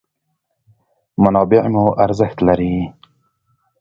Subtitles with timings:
[1.23, 2.75] منابع مو ارزښت لري.